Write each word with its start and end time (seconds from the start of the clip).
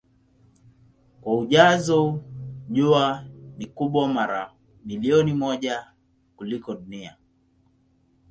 Kwa 1.21 1.37
ujazo 1.37 2.23
Jua 2.69 3.25
ni 3.57 3.65
kubwa 3.65 4.07
mara 4.07 4.53
milioni 4.85 5.33
moja 5.33 5.87
kuliko 6.35 6.75
Dunia. 6.75 7.17